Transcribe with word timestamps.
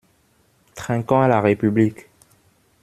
Trinquons 0.73 1.21
à 1.21 1.27
la 1.27 1.39
République! 1.41 2.07